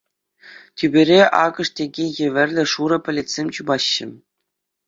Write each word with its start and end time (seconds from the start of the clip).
Тӳпере 0.77 1.19
акӑш 1.43 1.67
тӗкӗ 1.75 2.05
евӗрлӗ 2.27 2.63
шурӑ 2.73 2.97
пӗлӗтсем 3.05 3.47
чупаҫҫӗ. 3.59 4.07